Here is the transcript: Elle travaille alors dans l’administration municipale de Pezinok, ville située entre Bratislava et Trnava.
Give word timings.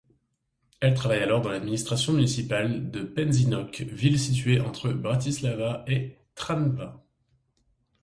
Elle 0.79 0.95
travaille 0.95 1.21
alors 1.21 1.41
dans 1.41 1.51
l’administration 1.51 2.13
municipale 2.13 2.89
de 2.89 3.03
Pezinok, 3.03 3.81
ville 3.81 4.19
située 4.19 4.59
entre 4.59 4.91
Bratislava 4.91 5.85
et 5.85 6.17
Trnava. 6.33 7.05